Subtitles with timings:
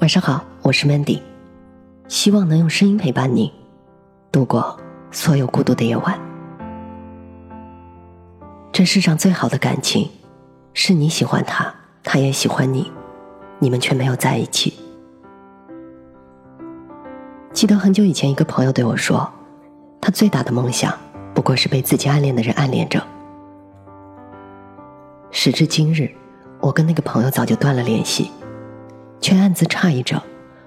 [0.00, 1.20] 晚上好，我是 Mandy，
[2.06, 3.52] 希望能用声音陪伴你
[4.30, 4.78] 度过
[5.10, 6.16] 所有孤独的夜晚。
[8.70, 10.08] 这世上最好的感情，
[10.72, 11.74] 是你喜欢他，
[12.04, 12.92] 他也喜欢你，
[13.58, 14.72] 你们却没有在一起。
[17.52, 19.28] 记得很久以前，一个朋友对我说，
[20.00, 20.96] 他最大的梦想
[21.34, 23.04] 不过是被自己暗恋的人暗恋着。
[25.32, 26.08] 时至今日，
[26.60, 28.30] 我跟那个朋友早就断了联系。
[29.28, 30.22] 却暗自诧异着，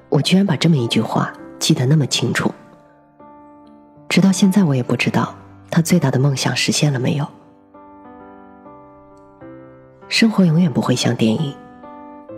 [0.08, 2.54] 我居然把这么一句话记得那么清楚。
[4.08, 5.34] 直到现在，我也不知道
[5.72, 7.26] 他最大的梦想实现了没有。
[10.08, 11.56] 生活永远不会像电影，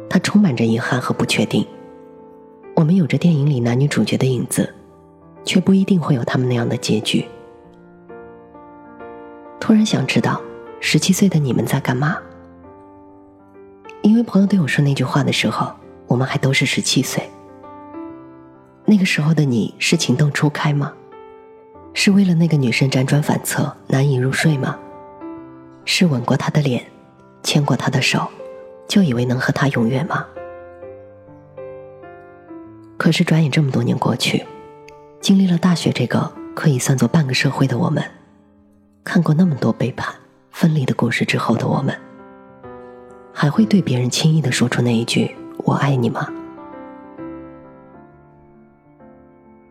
[0.09, 1.67] 它充满着遗憾和不确定。
[2.73, 4.73] 我们有着电影里男女主角的影子，
[5.43, 7.27] 却不一定会有他们那样的结局。
[9.59, 10.39] 突然想知道，
[10.79, 12.15] 十七岁的你们在干嘛？
[14.03, 15.69] 因为朋友对我说那句话的时候。
[16.07, 17.27] 我们还都是十七岁，
[18.85, 20.93] 那个时候的你是情窦初开吗？
[21.93, 24.77] 是为了那个女生辗转反侧难以入睡吗？
[25.85, 26.83] 是吻过她的脸，
[27.43, 28.27] 牵过她的手，
[28.87, 30.25] 就以为能和她永远吗？
[32.97, 34.45] 可是转眼这么多年过去，
[35.19, 38.03] 经历了大学这个可以算作半个社会的我们，
[39.03, 40.13] 看过那么多背叛、
[40.51, 41.95] 分离的故事之后的我们，
[43.33, 45.35] 还会对别人轻易的说出那一句？
[45.63, 46.27] 我爱你吗？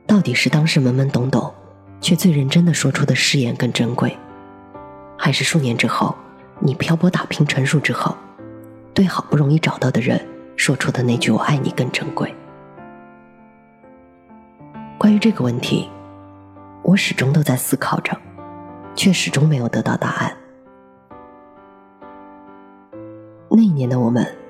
[0.06, 1.52] 到底是当时懵懵懂懂，
[2.00, 4.16] 却最认真的说出的誓言更珍贵，
[5.18, 6.14] 还是数年之后，
[6.60, 8.16] 你漂泊打拼成熟之后，
[8.94, 10.20] 对好不容易找到的人
[10.56, 12.34] 说出的那句“我爱你”更珍贵？
[14.98, 15.90] 关于这个问题，
[16.82, 18.16] 我始终都在思考着，
[18.94, 20.36] 却始终没有得到答案。
[23.50, 24.41] 那一年的我们。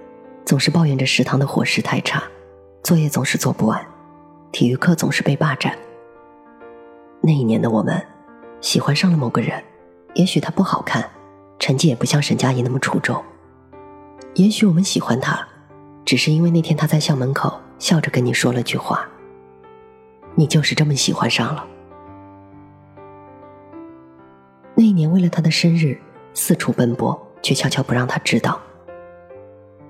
[0.44, 2.22] 总是抱怨着食堂的伙食太差，
[2.82, 3.80] 作业总是做不完，
[4.50, 5.76] 体育课总是被霸占。
[7.20, 8.04] 那一年的我们，
[8.60, 9.62] 喜欢上了某个人，
[10.14, 11.08] 也许他不好看，
[11.58, 13.22] 成绩也不像沈佳宜那么出众。
[14.34, 15.46] 也许我们喜欢他，
[16.04, 19.08] 只是因为那天他在校门口笑着跟你说了句话，
[20.34, 21.64] 你就是这么喜欢上了。
[24.74, 26.00] 那一年为了他的生日
[26.34, 28.60] 四处奔波，却悄悄不让他知道。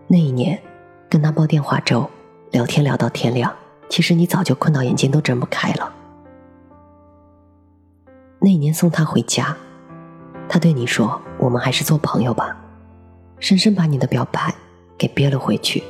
[0.09, 0.61] 那一年，
[1.09, 2.09] 跟他煲电话粥，
[2.51, 3.53] 聊天聊到天亮，
[3.89, 5.93] 其实你早就困到眼睛都睁不开了。
[8.39, 9.57] 那一年送他回家，
[10.49, 12.57] 他对你说：“我们还是做朋友吧。”
[13.41, 14.55] 深深把你的表白
[14.97, 15.83] 给憋了回去。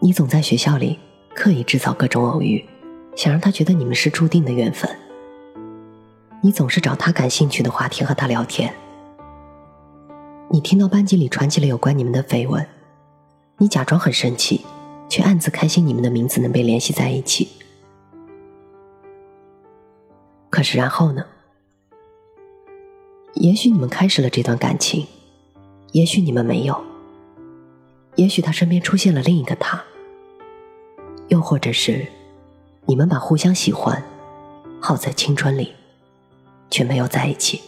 [0.00, 0.98] 你总在学校里
[1.34, 2.64] 刻意制造各种偶遇，
[3.16, 4.90] 想让他觉得你们是注定的缘分。
[6.42, 8.72] 你总是找他感兴趣的话题和他聊天。
[10.52, 12.66] 你听到班级里传起了有关你们的绯闻，
[13.58, 14.62] 你假装很生气，
[15.08, 17.48] 却暗自开心你们的名字能被联系在一起。
[20.50, 21.24] 可是然后呢？
[23.34, 25.06] 也许你们开始了这段感情，
[25.92, 26.82] 也许你们没有，
[28.16, 29.80] 也许他身边出现了另一个他，
[31.28, 32.04] 又或者是
[32.86, 34.02] 你们把互相喜欢
[34.80, 35.74] 耗在青春里，
[36.68, 37.60] 却没有在一起。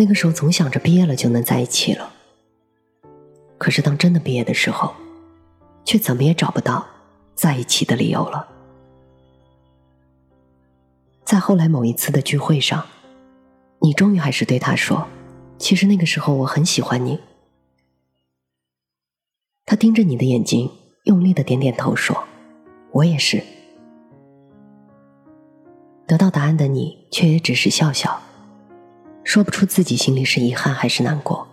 [0.00, 2.10] 那个时候总想着毕业了就能在一起了，
[3.58, 4.94] 可是当真的毕业的时候，
[5.84, 6.86] 却怎么也找不到
[7.34, 8.48] 在一起的理由了。
[11.22, 12.86] 在后来某一次的聚会上，
[13.80, 15.06] 你终于还是对他说
[15.60, 17.20] ：“其实那个时候我很喜欢你。”
[19.66, 20.70] 他盯着你的眼睛，
[21.04, 22.24] 用力的点点头说
[22.92, 23.44] ：“我也是。”
[26.08, 28.22] 得到答案的你却也只是笑笑。
[29.22, 31.46] 说不出自己心里是遗憾还是难过。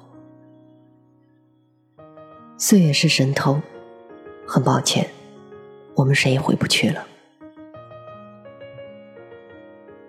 [2.57, 3.61] 岁月是神偷，
[4.47, 5.07] 很抱歉，
[5.94, 7.05] 我们谁也回不去了。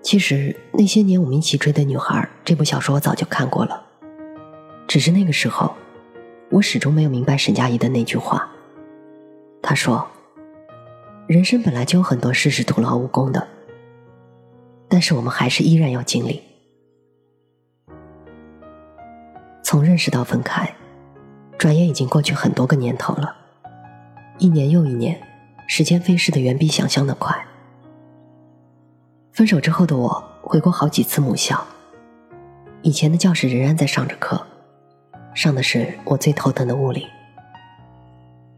[0.00, 3.84] 其实那些年我们一起追的女孩，这部小说我早就看过了，
[4.86, 5.75] 只是那个时候，
[6.50, 8.50] 我始终没有明白沈佳宜的那句话。
[9.61, 10.08] 她说
[11.28, 13.46] ：“人生本来就有很多事是徒劳无功的，
[14.88, 16.40] 但是我们还是依然要经历。”
[19.70, 20.75] 从认识到分开，
[21.59, 23.37] 转眼已经过去很多个年头了，
[24.38, 25.20] 一年又一年，
[25.67, 27.37] 时间飞逝的远比想象的快。
[29.31, 31.62] 分手之后的我，回过好几次母校，
[32.81, 34.43] 以前的教室仍然在上着课，
[35.35, 37.06] 上的是我最头疼的物理。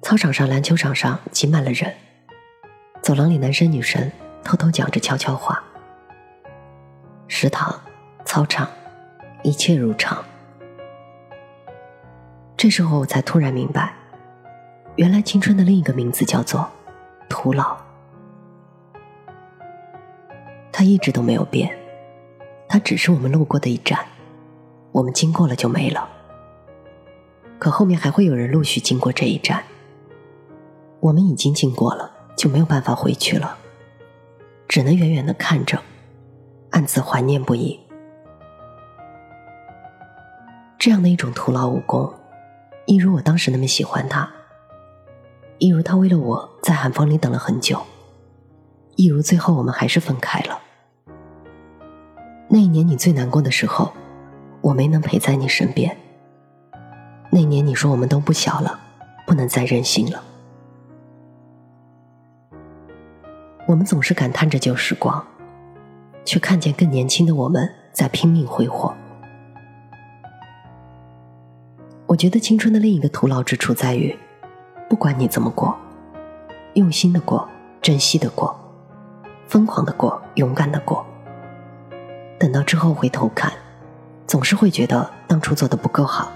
[0.02, 1.92] 操场上、篮球场上挤满了人，
[3.02, 4.12] 走廊里男生女生
[4.44, 5.60] 偷偷讲着悄悄话。
[7.26, 7.80] 食堂、
[8.24, 8.70] 操场，
[9.42, 10.24] 一切如常。
[12.60, 13.90] 这时候我才突然明白，
[14.96, 16.68] 原来青春的另一个名字叫做
[17.26, 17.74] 徒劳。
[20.70, 21.74] 它一直都没有变，
[22.68, 23.98] 它只是我们路过的一站，
[24.92, 26.06] 我们经过了就没了。
[27.58, 29.64] 可后面还会有人陆续经过这一站，
[31.00, 33.56] 我们已经经过了，就没有办法回去了，
[34.68, 35.80] 只能远远的看着，
[36.72, 37.80] 暗自怀念不已。
[40.78, 42.12] 这样的一种徒劳无功，
[42.90, 44.28] 一如我当时那么喜欢他，
[45.58, 47.80] 一如他为了我在寒风里等了很久，
[48.96, 50.58] 一如最后我们还是分开了。
[52.48, 53.92] 那一年你最难过的时候，
[54.60, 55.96] 我没能陪在你身边。
[57.30, 58.80] 那年你说我们都不小了，
[59.24, 60.24] 不能再任性了。
[63.68, 65.24] 我们总是感叹着旧时光，
[66.24, 68.92] 却看见更年轻的我们在拼命挥霍。
[72.10, 74.18] 我觉得青春的另一个徒劳之处在于，
[74.88, 75.78] 不管你怎么过，
[76.74, 77.48] 用心的过，
[77.80, 78.52] 珍惜的过，
[79.46, 81.06] 疯狂的过，勇敢的过。
[82.36, 83.52] 等到之后回头看，
[84.26, 86.32] 总是会觉得当初做的不够好。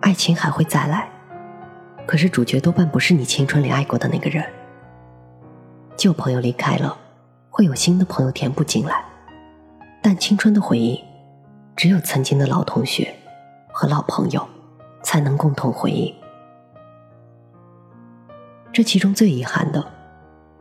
[0.00, 1.08] 爱情还会再来，
[2.06, 4.44] 可是主角多半不是你青春里爱过的那个人。
[5.96, 6.96] 旧朋友离开了，
[7.50, 9.04] 会有新的朋友填补进来，
[10.00, 11.02] 但青春的回忆，
[11.76, 13.14] 只有曾经的老同学
[13.70, 14.48] 和老朋友
[15.02, 16.14] 才能共同回忆。
[18.72, 19.92] 这其中最遗憾的，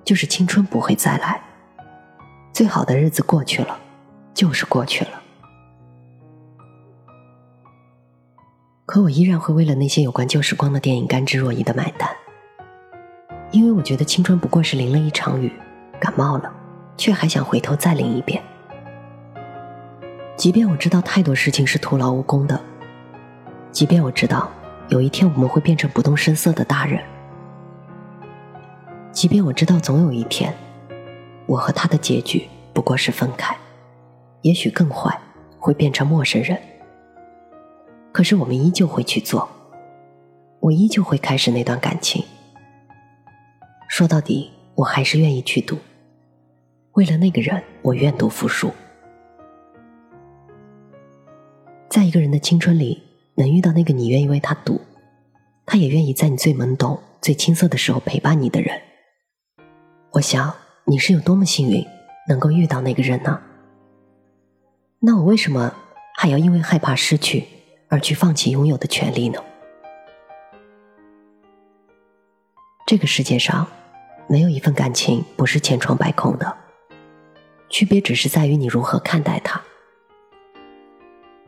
[0.03, 1.41] 就是青春不会再来。
[2.53, 3.79] 最好的日子过去了，
[4.33, 5.21] 就是过去了。
[8.85, 12.09] 可我依然会为了那些有关旧时光的电影甘之若饴的买单，
[13.51, 15.51] 因为我觉得青春不过是淋了一场雨，
[15.99, 16.53] 感冒了，
[16.97, 18.43] 却还想回头再淋一遍。
[20.37, 22.59] 即便我知道太多事情是徒劳无功的，
[23.71, 24.51] 即便我知道
[24.89, 27.01] 有一天我们会变成不动声色的大人，
[29.13, 30.53] 即便我知道总有一天，
[31.45, 33.55] 我和他的结局不过是分开，
[34.41, 35.17] 也许更坏，
[35.57, 36.61] 会变成陌生人。
[38.11, 39.47] 可是我们依旧会去做，
[40.59, 42.23] 我依旧会开始那段感情。
[43.87, 45.77] 说到底，我还是愿意去赌。
[46.91, 48.69] 为了那个人，我愿赌服输。
[52.05, 53.01] 一个人的青春里，
[53.35, 54.79] 能遇到那个你愿意为他赌，
[55.65, 58.79] 他也愿意在你最懵懂、最青涩的时候陪伴你的人，
[60.11, 60.55] 我想
[60.85, 61.85] 你是有多么幸运，
[62.29, 63.41] 能够遇到那个人呢？
[64.99, 65.73] 那我为什么
[66.15, 67.45] 还要因为害怕失去？
[67.87, 69.39] 而去放弃拥有的权利呢？
[72.87, 73.67] 这个世界上，
[74.27, 76.55] 没有一份感情不是千疮百孔的，
[77.69, 79.61] 区别只是在于你如何看待它。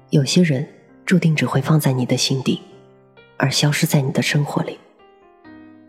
[0.09, 0.67] 有些人
[1.05, 2.61] 注定只会放在你的心底，
[3.37, 4.79] 而消失在你的生活里。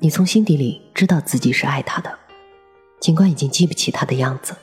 [0.01, 2.19] 你从心底里知道自己是爱他的，
[3.01, 4.57] 尽管已经记不起他的样子，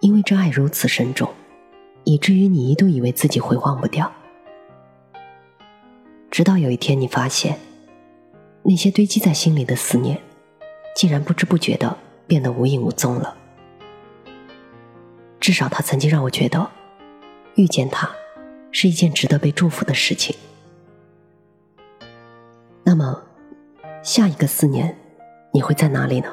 [0.00, 1.28] 因为这爱如此深重。
[2.02, 4.12] 以至于你一度以为自己会忘不掉，
[6.30, 7.58] 直到有一天你发现，
[8.62, 10.20] 那些堆积在心里的思念，
[10.94, 11.98] 竟然不知不觉的
[12.28, 13.36] 变得无影无踪了。
[15.40, 16.70] 至少他曾经让我觉得，
[17.56, 18.08] 遇见他
[18.70, 20.36] 是一件值得被祝福的事情。
[22.84, 23.22] 那么，
[24.02, 24.96] 下一个四年，
[25.52, 26.28] 你会在哪里呢？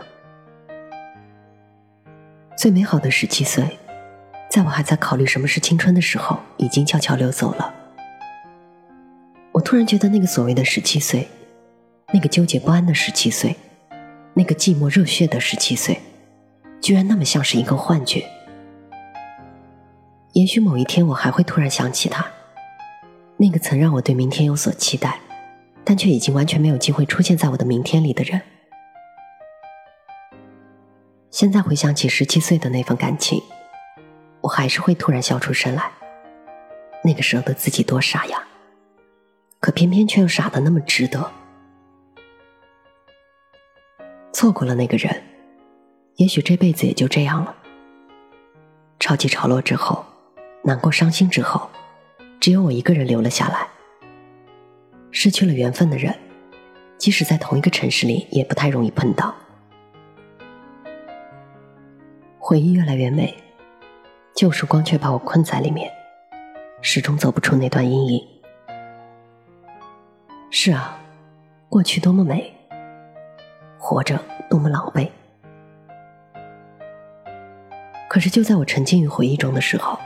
[2.57, 3.79] 最美好的十七岁。
[4.49, 7.73] 在我还在考虑什么是青春的时候，已经悄悄溜走了。
[9.51, 11.27] 我突然觉得，那个所谓的十七岁，
[12.13, 13.55] 那个纠结不安的十七岁，
[14.35, 15.99] 那个寂寞热血的十七岁，
[16.81, 18.23] 居然那么像是一个幻觉。
[20.43, 22.29] 也许某一天，我还会突然想起他，
[23.37, 25.21] 那个曾让我对明天有所期待，
[25.85, 28.41] 但却已经完全没有机会出现在我的明天里的人。
[31.31, 33.41] 现在回想起十七岁的那份感情。
[34.41, 35.89] 我还是会突然笑出声来。
[37.05, 38.43] 那个时候的自己多傻呀，
[39.61, 41.31] 可偏偏却又傻的那么值得。
[44.33, 45.23] 错过了那个人，
[46.17, 47.55] 也许这辈子也就这样了。
[48.99, 50.05] 潮起潮落之后，
[50.65, 51.69] 难过伤心之后，
[52.39, 53.67] 只有我一个人留了下来。
[55.11, 56.17] 失去了缘分的人，
[56.97, 59.35] 即使在同一个城市里，也不太容易碰到。
[62.39, 63.35] 回忆越来越美。
[64.33, 65.91] 旧时光却把我困在里面，
[66.81, 68.27] 始终走不出那段阴影。
[70.49, 70.97] 是啊，
[71.69, 72.51] 过去多么美，
[73.77, 75.07] 活着多么狼狈。
[78.09, 79.99] 可是就在我沉浸于回忆中的时候，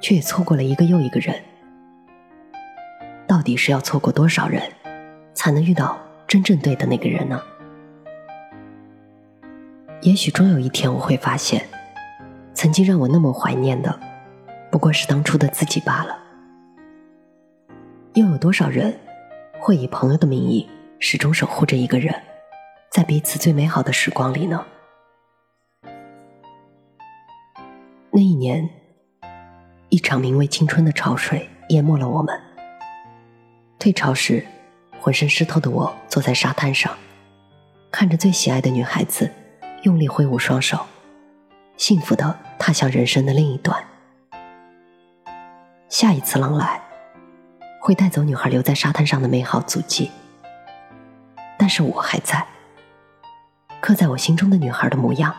[0.00, 1.34] 却也错过了一个又一个人。
[3.26, 4.62] 到底是要错过多少人，
[5.34, 7.42] 才能遇到真正对的那个人呢？
[10.00, 11.66] 也许终有一天我会发现，
[12.54, 14.00] 曾经让我那么怀念的，
[14.70, 16.16] 不过是当初的自己罢了。
[18.14, 18.98] 又有多少人
[19.60, 22.14] 会以朋友的名义始终守护着一个人，
[22.90, 24.64] 在彼此最美好的时光里呢？
[28.10, 28.68] 那一年，
[29.88, 32.40] 一场名为青春的潮水淹没了我们。
[33.78, 34.46] 退潮时，
[35.00, 36.96] 浑身湿透的我坐在沙滩上，
[37.90, 39.32] 看着最喜爱的女孩子。
[39.82, 40.86] 用力挥舞双手，
[41.76, 43.80] 幸福的踏向人生的另一端。
[45.88, 46.82] 下一次浪来，
[47.80, 50.10] 会带走女孩留在沙滩上的美好足迹，
[51.56, 52.44] 但是我还在，
[53.80, 55.32] 刻在我心中的女孩的模样，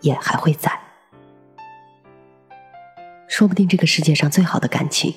[0.00, 0.78] 也还会在。
[3.40, 5.14] 说不定这个世界上最好的感情，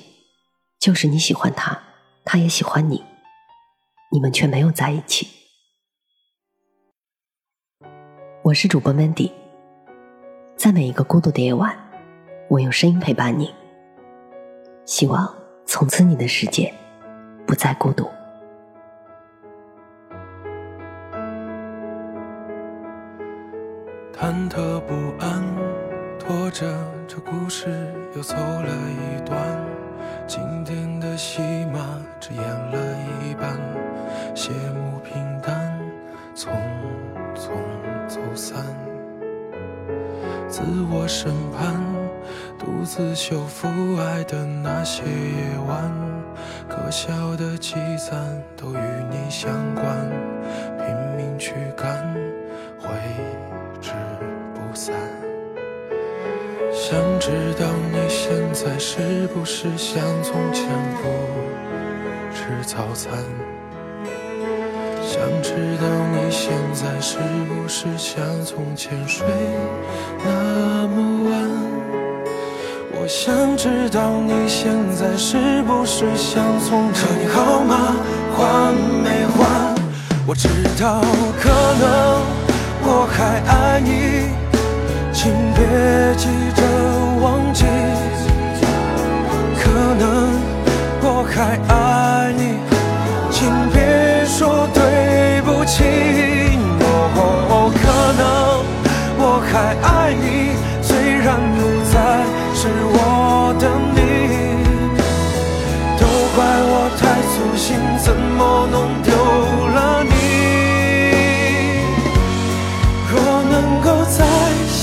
[0.80, 1.78] 就是你喜欢他，
[2.24, 3.04] 他也喜欢你，
[4.10, 5.28] 你们却没有在一起。
[8.42, 9.30] 我是主播 Mandy，
[10.56, 11.76] 在每一个孤独的夜晚，
[12.48, 13.54] 我用声音陪伴你。
[14.86, 15.30] 希望
[15.66, 16.72] 从此你的世界
[17.46, 18.08] 不再孤独。
[24.16, 25.44] 忐忑不安，
[26.54, 26.64] 着
[27.08, 27.68] 这故事
[28.14, 29.36] 又走了一段，
[30.24, 31.42] 经典的戏
[31.72, 32.78] 码只演了
[33.24, 33.58] 一半，
[34.36, 35.76] 谢幕平淡，
[36.32, 36.50] 匆
[37.34, 37.50] 匆。
[38.06, 38.62] 走散，
[40.48, 41.74] 自我审判，
[42.56, 45.90] 独自修复爱的那些夜晚，
[46.68, 48.14] 可笑的积攒
[48.56, 48.78] 都与
[49.10, 49.84] 你相关，
[50.78, 52.14] 拼命去赶，
[56.76, 60.66] 想知道你现在是不是像从前
[61.00, 61.08] 不
[62.34, 63.12] 吃早餐？
[65.00, 69.24] 想知道你现在是不是像从前睡
[70.24, 71.32] 那么晚？
[72.92, 77.06] 我想知道你现在是不是像从前？
[77.06, 77.96] 可你好吗
[78.36, 79.74] 换没换？
[80.26, 80.48] 我知
[80.82, 81.00] 道
[81.40, 82.20] 可能
[82.82, 84.34] 我还爱你，
[85.12, 86.28] 请别急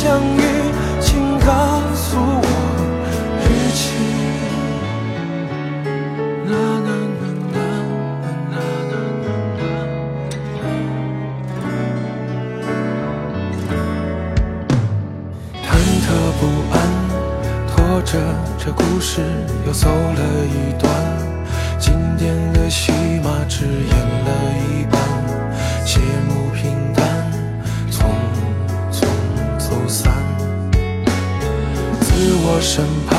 [0.01, 0.50] 相遇，
[32.53, 33.17] 我审判，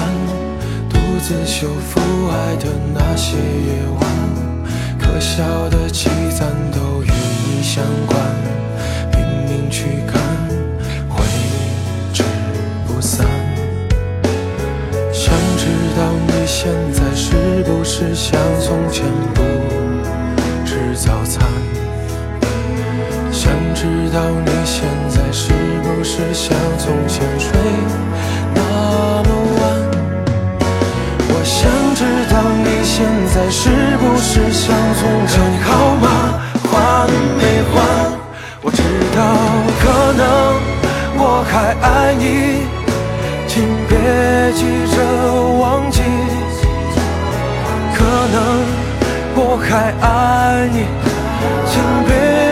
[0.91, 1.99] 独自修复
[2.29, 4.07] 爱的那些夜晚，
[4.99, 8.21] 可笑的积攒都与你相关，
[9.11, 10.21] 拼命去看。
[11.09, 11.25] 挥
[12.13, 12.23] 之
[12.87, 13.27] 不散。
[15.11, 15.65] 想知
[15.97, 19.41] 道你现在是不是像从前不
[20.67, 21.43] 吃早餐？
[23.33, 27.27] 想知道你现在是不是像从前
[44.53, 44.61] 记
[44.95, 44.97] 着
[45.59, 46.03] 忘记。
[47.95, 48.37] 可能
[49.35, 50.85] 我还爱你，
[51.67, 51.73] 请
[52.07, 52.11] 别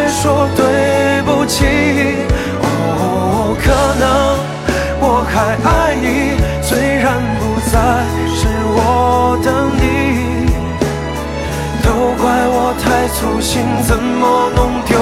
[0.09, 1.65] 说对不起。
[2.63, 3.67] 哦，可
[4.01, 4.05] 能
[5.01, 5.35] 我还
[5.69, 6.05] 爱你，
[6.63, 7.75] 虽然不再
[8.35, 8.39] 是
[8.75, 9.83] 我的你，
[11.83, 11.89] 都
[12.21, 14.97] 怪我太粗心，怎么弄丢